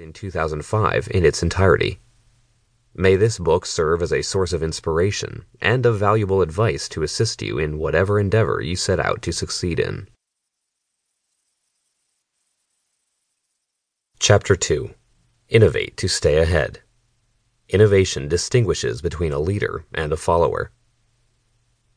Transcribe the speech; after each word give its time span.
in 0.00 0.14
2005 0.14 1.08
in 1.10 1.26
its 1.26 1.42
entirety. 1.42 2.00
May 2.94 3.16
this 3.16 3.38
book 3.38 3.66
serve 3.66 4.00
as 4.00 4.12
a 4.12 4.22
source 4.22 4.54
of 4.54 4.62
inspiration 4.62 5.44
and 5.60 5.84
of 5.84 5.98
valuable 5.98 6.40
advice 6.40 6.88
to 6.90 7.02
assist 7.02 7.42
you 7.42 7.58
in 7.58 7.76
whatever 7.76 8.18
endeavor 8.18 8.62
you 8.62 8.76
set 8.76 8.98
out 8.98 9.20
to 9.22 9.32
succeed 9.32 9.78
in. 9.78 10.08
Chapter 14.18 14.56
2 14.56 14.90
Innovate 15.50 15.98
to 15.98 16.08
Stay 16.08 16.38
Ahead. 16.38 16.80
Innovation 17.68 18.26
distinguishes 18.26 19.02
between 19.02 19.32
a 19.32 19.38
leader 19.38 19.84
and 19.92 20.12
a 20.12 20.16
follower. 20.16 20.70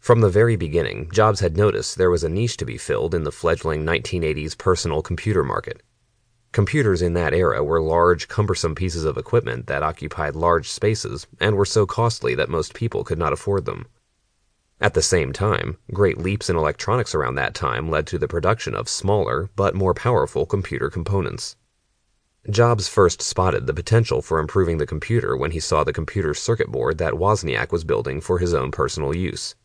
From 0.00 0.20
the 0.20 0.28
very 0.28 0.56
beginning, 0.56 1.10
Jobs 1.12 1.40
had 1.40 1.56
noticed 1.56 1.96
there 1.96 2.10
was 2.10 2.24
a 2.24 2.28
niche 2.28 2.58
to 2.58 2.66
be 2.66 2.76
filled 2.76 3.14
in 3.14 3.24
the 3.24 3.32
fledgling 3.32 3.84
1980s 3.84 4.56
personal 4.58 5.02
computer 5.02 5.42
market. 5.42 5.82
Computers 6.56 7.02
in 7.02 7.12
that 7.12 7.34
era 7.34 7.62
were 7.62 7.82
large, 7.82 8.28
cumbersome 8.28 8.74
pieces 8.74 9.04
of 9.04 9.18
equipment 9.18 9.66
that 9.66 9.82
occupied 9.82 10.34
large 10.34 10.70
spaces 10.70 11.26
and 11.38 11.54
were 11.54 11.66
so 11.66 11.84
costly 11.84 12.34
that 12.34 12.48
most 12.48 12.72
people 12.72 13.04
could 13.04 13.18
not 13.18 13.34
afford 13.34 13.66
them. 13.66 13.86
At 14.80 14.94
the 14.94 15.02
same 15.02 15.34
time, 15.34 15.76
great 15.92 16.16
leaps 16.16 16.48
in 16.48 16.56
electronics 16.56 17.14
around 17.14 17.34
that 17.34 17.52
time 17.52 17.90
led 17.90 18.06
to 18.06 18.16
the 18.16 18.26
production 18.26 18.74
of 18.74 18.88
smaller 18.88 19.50
but 19.54 19.74
more 19.74 19.92
powerful 19.92 20.46
computer 20.46 20.88
components. 20.88 21.56
Jobs 22.48 22.88
first 22.88 23.20
spotted 23.20 23.66
the 23.66 23.74
potential 23.74 24.22
for 24.22 24.38
improving 24.38 24.78
the 24.78 24.86
computer 24.86 25.36
when 25.36 25.50
he 25.50 25.60
saw 25.60 25.84
the 25.84 25.92
computer 25.92 26.32
circuit 26.32 26.72
board 26.72 26.96
that 26.96 27.18
Wozniak 27.18 27.70
was 27.70 27.84
building 27.84 28.18
for 28.18 28.38
his 28.38 28.54
own 28.54 28.70
personal 28.70 29.14
use. 29.14 29.56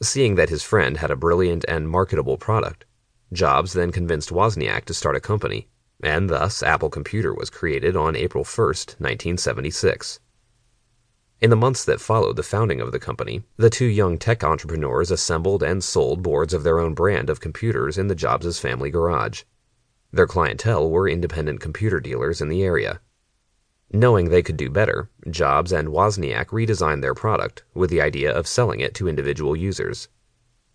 Seeing 0.00 0.36
that 0.36 0.48
his 0.48 0.62
friend 0.62 0.96
had 0.96 1.10
a 1.10 1.16
brilliant 1.16 1.66
and 1.68 1.86
marketable 1.86 2.38
product, 2.38 2.86
Jobs 3.30 3.74
then 3.74 3.92
convinced 3.92 4.30
Wozniak 4.30 4.86
to 4.86 4.94
start 4.94 5.16
a 5.16 5.20
company 5.20 5.68
and 6.04 6.28
thus 6.28 6.62
Apple 6.62 6.90
Computer 6.90 7.32
was 7.32 7.48
created 7.48 7.96
on 7.96 8.14
April 8.14 8.44
1, 8.44 8.66
1976. 8.66 10.20
In 11.40 11.48
the 11.48 11.56
months 11.56 11.84
that 11.84 12.00
followed 12.00 12.36
the 12.36 12.42
founding 12.42 12.80
of 12.80 12.92
the 12.92 12.98
company, 12.98 13.42
the 13.56 13.70
two 13.70 13.86
young 13.86 14.18
tech 14.18 14.44
entrepreneurs 14.44 15.10
assembled 15.10 15.62
and 15.62 15.82
sold 15.82 16.22
boards 16.22 16.52
of 16.52 16.62
their 16.62 16.78
own 16.78 16.92
brand 16.92 17.30
of 17.30 17.40
computers 17.40 17.96
in 17.96 18.08
the 18.08 18.14
Jobs' 18.14 18.58
family 18.58 18.90
garage. 18.90 19.44
Their 20.12 20.26
clientele 20.26 20.90
were 20.90 21.08
independent 21.08 21.60
computer 21.60 22.00
dealers 22.00 22.42
in 22.42 22.48
the 22.48 22.62
area. 22.62 23.00
Knowing 23.90 24.28
they 24.28 24.42
could 24.42 24.56
do 24.58 24.68
better, 24.68 25.08
Jobs 25.30 25.72
and 25.72 25.88
Wozniak 25.88 26.48
redesigned 26.48 27.00
their 27.00 27.14
product 27.14 27.64
with 27.72 27.88
the 27.88 28.00
idea 28.00 28.30
of 28.30 28.46
selling 28.46 28.80
it 28.80 28.94
to 28.94 29.08
individual 29.08 29.56
users. 29.56 30.08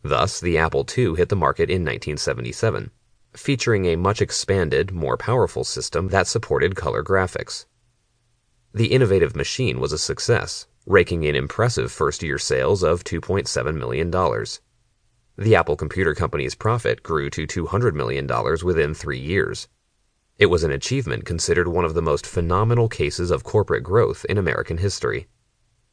Thus, 0.01 0.39
the 0.39 0.57
Apple 0.57 0.85
II 0.97 1.15
hit 1.15 1.29
the 1.29 1.35
market 1.35 1.69
in 1.69 1.83
1977 1.83 2.91
featuring 3.35 3.85
a 3.85 3.95
much 3.95 4.21
expanded, 4.21 4.91
more 4.91 5.17
powerful 5.17 5.63
system 5.63 6.07
that 6.07 6.27
supported 6.27 6.75
color 6.75 7.03
graphics. 7.03 7.65
The 8.73 8.91
innovative 8.91 9.35
machine 9.35 9.79
was 9.79 9.91
a 9.91 9.97
success, 9.97 10.67
raking 10.85 11.23
in 11.23 11.35
impressive 11.35 11.91
first 11.91 12.23
year 12.23 12.37
sales 12.37 12.83
of 12.83 13.03
$2.7 13.03 13.75
million. 13.75 14.09
The 15.37 15.55
Apple 15.55 15.75
Computer 15.75 16.15
Company's 16.15 16.55
profit 16.55 17.03
grew 17.03 17.29
to 17.29 17.47
$200 17.47 17.93
million 17.93 18.27
within 18.63 18.93
three 18.93 19.19
years. 19.19 19.67
It 20.37 20.47
was 20.47 20.63
an 20.63 20.71
achievement 20.71 21.25
considered 21.25 21.67
one 21.67 21.85
of 21.85 21.93
the 21.93 22.01
most 22.01 22.25
phenomenal 22.25 22.89
cases 22.89 23.31
of 23.31 23.43
corporate 23.43 23.83
growth 23.83 24.25
in 24.27 24.37
American 24.37 24.77
history. 24.77 25.27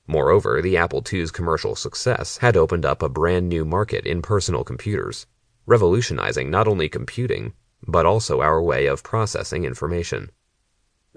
Moreover, 0.07 0.63
the 0.63 0.77
Apple 0.77 1.05
II's 1.13 1.31
commercial 1.31 1.75
success 1.75 2.39
had 2.39 2.57
opened 2.57 2.87
up 2.87 3.03
a 3.03 3.09
brand 3.09 3.49
new 3.49 3.65
market 3.65 4.07
in 4.07 4.23
personal 4.23 4.65
computers 4.65 5.27
revolutionizing 5.67 6.51
not 6.51 6.69
only 6.69 6.89
computing, 6.89 7.53
but 7.87 8.07
also 8.07 8.41
our 8.41 8.63
way 8.63 8.87
of 8.87 9.03
processing 9.03 9.65
information. 9.65 10.31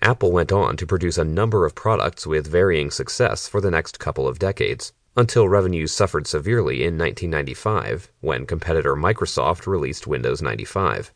Apple 0.02 0.31
went 0.31 0.52
on 0.52 0.78
to 0.78 0.88
produce 0.88 1.17
a 1.17 1.23
number 1.23 1.66
of 1.66 1.75
products 1.75 2.25
with 2.25 2.47
varying 2.47 2.89
success 2.89 3.47
for 3.47 3.61
the 3.61 3.72
next 3.72 4.00
couple 4.00 4.28
of 4.28 4.39
decades, 4.39 4.94
until 5.16 5.50
revenues 5.50 5.91
suffered 5.91 6.25
severely 6.25 6.83
in 6.83 6.97
1995 6.97 8.12
when 8.22 8.46
competitor 8.46 8.96
Microsoft 8.96 9.68
released 9.68 10.07
Windows 10.07 10.41
95. 10.41 11.13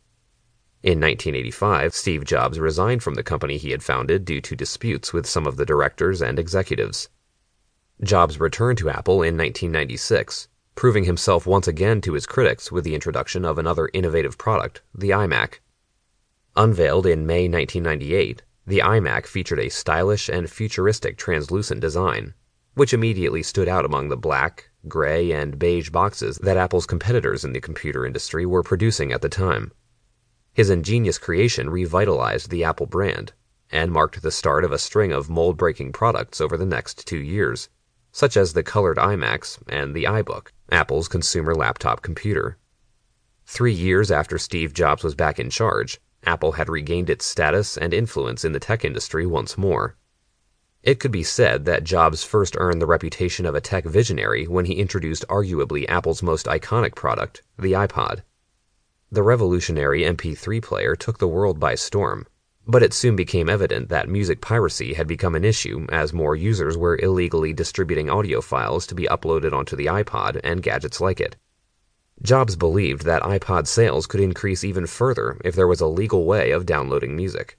In 0.82 1.00
1985, 1.00 1.94
Steve 1.94 2.24
Jobs 2.24 2.60
resigned 2.60 3.02
from 3.02 3.14
the 3.14 3.22
company 3.22 3.56
he 3.56 3.70
had 3.70 3.82
founded 3.82 4.26
due 4.26 4.42
to 4.42 4.54
disputes 4.54 5.14
with 5.14 5.26
some 5.26 5.46
of 5.46 5.56
the 5.56 5.64
directors 5.64 6.20
and 6.20 6.38
executives. 6.38 7.08
Jobs 8.02 8.38
returned 8.38 8.76
to 8.78 8.90
Apple 8.90 9.22
in 9.22 9.38
1996 9.38 10.48
proving 10.74 11.04
himself 11.04 11.46
once 11.46 11.68
again 11.68 12.00
to 12.00 12.14
his 12.14 12.26
critics 12.26 12.72
with 12.72 12.84
the 12.84 12.94
introduction 12.94 13.44
of 13.44 13.58
another 13.58 13.88
innovative 13.92 14.36
product, 14.36 14.82
the 14.94 15.10
iMac. 15.10 15.60
Unveiled 16.56 17.06
in 17.06 17.26
May 17.26 17.48
1998, 17.48 18.42
the 18.66 18.78
iMac 18.78 19.26
featured 19.26 19.58
a 19.58 19.68
stylish 19.68 20.28
and 20.28 20.50
futuristic 20.50 21.18
translucent 21.18 21.80
design, 21.80 22.34
which 22.74 22.94
immediately 22.94 23.42
stood 23.42 23.68
out 23.68 23.84
among 23.84 24.08
the 24.08 24.16
black, 24.16 24.70
gray, 24.88 25.32
and 25.32 25.58
beige 25.58 25.90
boxes 25.90 26.38
that 26.38 26.56
Apple's 26.56 26.86
competitors 26.86 27.44
in 27.44 27.52
the 27.52 27.60
computer 27.60 28.06
industry 28.06 28.46
were 28.46 28.62
producing 28.62 29.12
at 29.12 29.22
the 29.22 29.28
time. 29.28 29.72
His 30.52 30.70
ingenious 30.70 31.18
creation 31.18 31.68
revitalized 31.70 32.50
the 32.50 32.64
Apple 32.64 32.86
brand 32.86 33.32
and 33.70 33.90
marked 33.90 34.22
the 34.22 34.30
start 34.30 34.64
of 34.64 34.72
a 34.72 34.78
string 34.78 35.12
of 35.12 35.28
mold 35.28 35.56
breaking 35.56 35.92
products 35.92 36.40
over 36.40 36.56
the 36.56 36.66
next 36.66 37.06
two 37.06 37.18
years, 37.18 37.68
such 38.14 38.36
as 38.36 38.52
the 38.52 38.62
colored 38.62 38.96
iMacs 38.96 39.58
and 39.68 39.92
the 39.92 40.04
iBook. 40.04 40.52
Apple's 40.70 41.08
consumer 41.08 41.52
laptop 41.52 42.00
computer. 42.00 42.56
Three 43.44 43.72
years 43.72 44.12
after 44.12 44.38
Steve 44.38 44.72
Jobs 44.72 45.02
was 45.02 45.16
back 45.16 45.40
in 45.40 45.50
charge, 45.50 46.00
Apple 46.22 46.52
had 46.52 46.68
regained 46.68 47.10
its 47.10 47.26
status 47.26 47.76
and 47.76 47.92
influence 47.92 48.44
in 48.44 48.52
the 48.52 48.60
tech 48.60 48.84
industry 48.84 49.26
once 49.26 49.58
more. 49.58 49.96
It 50.84 51.00
could 51.00 51.10
be 51.10 51.24
said 51.24 51.64
that 51.64 51.82
Jobs 51.82 52.22
first 52.22 52.54
earned 52.56 52.80
the 52.80 52.86
reputation 52.86 53.46
of 53.46 53.56
a 53.56 53.60
tech 53.60 53.84
visionary 53.84 54.46
when 54.46 54.66
he 54.66 54.74
introduced 54.74 55.26
arguably 55.26 55.84
Apple's 55.88 56.22
most 56.22 56.46
iconic 56.46 56.94
product, 56.94 57.42
the 57.58 57.72
iPod. 57.72 58.22
The 59.10 59.24
revolutionary 59.24 60.02
MP3 60.02 60.62
player 60.62 60.94
took 60.94 61.18
the 61.18 61.26
world 61.26 61.58
by 61.58 61.74
storm, 61.74 62.28
but 62.66 62.82
it 62.82 62.94
soon 62.94 63.14
became 63.14 63.48
evident 63.48 63.88
that 63.90 64.08
music 64.08 64.40
piracy 64.40 64.94
had 64.94 65.06
become 65.06 65.34
an 65.34 65.44
issue 65.44 65.86
as 65.90 66.12
more 66.12 66.34
users 66.34 66.76
were 66.76 66.98
illegally 67.02 67.52
distributing 67.52 68.08
audio 68.08 68.40
files 68.40 68.86
to 68.86 68.94
be 68.94 69.04
uploaded 69.04 69.52
onto 69.52 69.76
the 69.76 69.86
iPod 69.86 70.40
and 70.42 70.62
gadgets 70.62 71.00
like 71.00 71.20
it. 71.20 71.36
Jobs 72.22 72.56
believed 72.56 73.04
that 73.04 73.22
iPod 73.22 73.66
sales 73.66 74.06
could 74.06 74.20
increase 74.20 74.64
even 74.64 74.86
further 74.86 75.36
if 75.44 75.54
there 75.54 75.68
was 75.68 75.80
a 75.80 75.86
legal 75.86 76.24
way 76.24 76.52
of 76.52 76.64
downloading 76.64 77.14
music. 77.14 77.58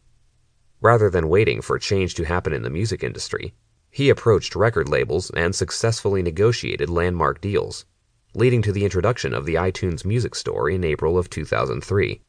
Rather 0.81 1.09
than 1.09 1.29
waiting 1.29 1.61
for 1.61 1.77
change 1.77 2.15
to 2.15 2.23
happen 2.23 2.53
in 2.53 2.63
the 2.63 2.69
music 2.69 3.03
industry, 3.03 3.53
he 3.91 4.09
approached 4.09 4.55
record 4.55 4.89
labels 4.89 5.29
and 5.31 5.55
successfully 5.55 6.23
negotiated 6.23 6.89
landmark 6.89 7.41
deals, 7.41 7.85
leading 8.33 8.61
to 8.61 8.71
the 8.71 8.83
introduction 8.83 9.33
of 9.33 9.45
the 9.45 9.55
iTunes 9.55 10.03
Music 10.03 10.35
Store 10.35 10.69
in 10.69 10.83
April 10.83 11.17
of 11.17 11.29
2003. 11.29 12.21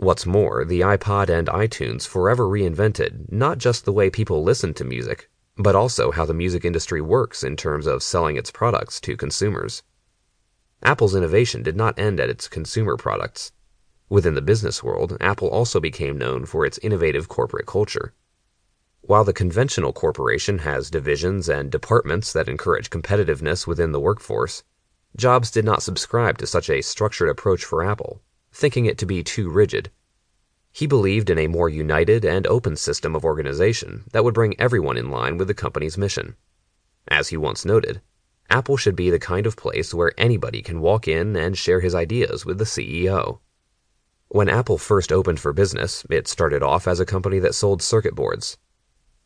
What's 0.00 0.26
more, 0.26 0.64
the 0.64 0.82
iPod 0.82 1.28
and 1.28 1.48
iTunes 1.48 2.06
forever 2.06 2.44
reinvented 2.44 3.32
not 3.32 3.58
just 3.58 3.84
the 3.84 3.92
way 3.92 4.10
people 4.10 4.44
listen 4.44 4.72
to 4.74 4.84
music, 4.84 5.28
but 5.56 5.74
also 5.74 6.12
how 6.12 6.24
the 6.24 6.32
music 6.32 6.64
industry 6.64 7.00
works 7.00 7.42
in 7.42 7.56
terms 7.56 7.84
of 7.84 8.04
selling 8.04 8.36
its 8.36 8.52
products 8.52 9.00
to 9.00 9.16
consumers. 9.16 9.82
Apple's 10.84 11.16
innovation 11.16 11.64
did 11.64 11.74
not 11.74 11.98
end 11.98 12.20
at 12.20 12.30
its 12.30 12.46
consumer 12.46 12.96
products. 12.96 13.50
Within 14.08 14.34
the 14.36 14.40
business 14.40 14.84
world, 14.84 15.16
Apple 15.20 15.48
also 15.48 15.80
became 15.80 16.16
known 16.16 16.46
for 16.46 16.64
its 16.64 16.78
innovative 16.78 17.28
corporate 17.28 17.66
culture. 17.66 18.14
While 19.00 19.24
the 19.24 19.32
conventional 19.32 19.92
corporation 19.92 20.58
has 20.58 20.90
divisions 20.90 21.48
and 21.48 21.72
departments 21.72 22.32
that 22.34 22.48
encourage 22.48 22.90
competitiveness 22.90 23.66
within 23.66 23.90
the 23.90 24.00
workforce, 24.00 24.62
Jobs 25.16 25.50
did 25.50 25.64
not 25.64 25.82
subscribe 25.82 26.38
to 26.38 26.46
such 26.46 26.70
a 26.70 26.82
structured 26.82 27.30
approach 27.30 27.64
for 27.64 27.82
Apple 27.82 28.22
thinking 28.58 28.86
it 28.86 28.98
to 28.98 29.06
be 29.06 29.22
too 29.22 29.48
rigid. 29.48 29.88
He 30.72 30.88
believed 30.88 31.30
in 31.30 31.38
a 31.38 31.46
more 31.46 31.68
united 31.68 32.24
and 32.24 32.44
open 32.48 32.74
system 32.74 33.14
of 33.14 33.24
organization 33.24 34.02
that 34.12 34.24
would 34.24 34.34
bring 34.34 34.58
everyone 34.58 34.96
in 34.96 35.12
line 35.12 35.38
with 35.38 35.46
the 35.46 35.54
company's 35.54 35.96
mission. 35.96 36.34
As 37.06 37.28
he 37.28 37.36
once 37.36 37.64
noted, 37.64 38.00
Apple 38.50 38.76
should 38.76 38.96
be 38.96 39.10
the 39.10 39.20
kind 39.20 39.46
of 39.46 39.56
place 39.56 39.94
where 39.94 40.12
anybody 40.18 40.60
can 40.60 40.80
walk 40.80 41.06
in 41.06 41.36
and 41.36 41.56
share 41.56 41.78
his 41.78 41.94
ideas 41.94 42.44
with 42.44 42.58
the 42.58 42.64
CEO. 42.64 43.38
When 44.26 44.48
Apple 44.48 44.76
first 44.76 45.12
opened 45.12 45.38
for 45.38 45.52
business, 45.52 46.04
it 46.10 46.26
started 46.26 46.60
off 46.60 46.88
as 46.88 46.98
a 46.98 47.06
company 47.06 47.38
that 47.38 47.54
sold 47.54 47.80
circuit 47.80 48.16
boards. 48.16 48.58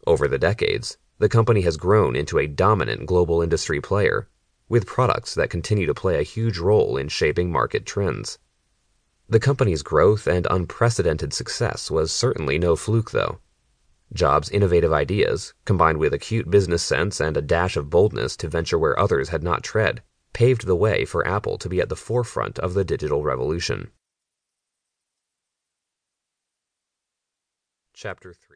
Over 0.07 0.29
the 0.29 0.39
decades, 0.39 0.99
the 1.19 1.31
company 1.31 1.63
has 1.63 1.79
grown 1.79 2.17
into 2.17 2.39
a 2.39 2.47
dominant 2.47 3.07
global 3.07 3.41
industry 3.41 3.81
player, 3.81 4.29
with 4.69 4.87
products 4.87 5.35
that 5.37 5.49
continue 5.49 5.87
to 5.87 5.95
play 5.95 6.19
a 6.19 6.23
huge 6.23 6.59
role 6.59 6.99
in 6.99 7.09
shaping 7.09 7.51
market 7.51 7.87
trends. 7.87 8.39
The 9.29 9.41
company's 9.41 9.83
growth 9.83 10.27
and 10.27 10.47
unprecedented 10.51 11.33
success 11.33 11.91
was 11.91 12.13
certainly 12.13 12.59
no 12.59 12.77
fluke, 12.77 13.13
though. 13.13 13.41
Jobs' 14.13 14.51
innovative 14.51 14.93
ideas, 14.93 15.55
combined 15.65 15.99
with 15.99 16.13
acute 16.13 16.51
business 16.51 16.83
sense 16.83 17.21
and 17.21 17.37
a 17.37 17.43
dash 17.43 17.77
of 17.77 17.89
boldness 17.89 18.37
to 18.39 18.49
venture 18.49 18.79
where 18.79 18.99
others 18.99 19.31
had 19.31 19.43
not 19.43 19.63
tread, 19.63 20.03
paved 20.33 20.67
the 20.67 20.77
way 20.77 21.05
for 21.05 21.27
Apple 21.27 21.57
to 21.59 21.69
be 21.69 21.81
at 21.81 21.89
the 21.89 21.97
forefront 21.97 22.59
of 22.59 22.75
the 22.75 22.85
digital 22.85 23.23
revolution. 23.23 23.91
Chapter 27.95 28.35
3 28.35 28.49